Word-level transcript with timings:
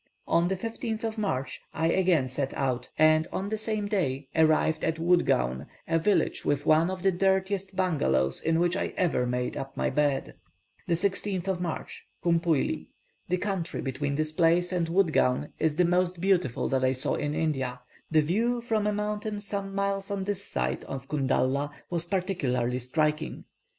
On 0.27 0.47
the 0.47 0.55
15th 0.55 1.03
of 1.03 1.19
March 1.19 1.61
I 1.75 1.89
again 1.89 2.27
set 2.27 2.55
out, 2.55 2.89
and 2.97 3.27
on 3.31 3.49
the 3.49 3.57
same 3.59 3.85
day 3.87 4.29
arrived 4.35 4.83
at 4.83 4.97
Woodgown, 4.97 5.67
a 5.87 5.99
village 5.99 6.43
with 6.43 6.65
one 6.65 6.89
of 6.89 7.03
the 7.03 7.11
dirtiest 7.11 7.75
bungalows 7.75 8.41
in 8.41 8.57
which 8.59 8.75
I 8.75 8.95
ever 8.97 9.27
made 9.27 9.55
up 9.55 9.77
my 9.77 9.91
bed. 9.91 10.33
16th 10.89 11.59
March. 11.59 12.03
Cumpuily. 12.23 12.87
The 13.29 13.37
country 13.37 13.79
between 13.81 14.15
this 14.15 14.31
place 14.31 14.71
and 14.71 14.89
Woodgown 14.89 15.49
is 15.59 15.75
the 15.75 15.85
most 15.85 16.19
beautiful 16.19 16.67
that 16.69 16.83
I 16.83 16.93
saw 16.93 17.13
in 17.13 17.35
India; 17.35 17.81
the 18.09 18.21
view 18.21 18.59
from 18.59 18.87
a 18.87 18.93
mountain 18.93 19.39
some 19.39 19.75
miles 19.75 20.09
on 20.09 20.23
this 20.23 20.43
side 20.43 20.83
of 20.85 21.07
Kundalla, 21.09 21.69
was 21.91 22.05
particularly 22.05 22.79
striking. 22.79 23.43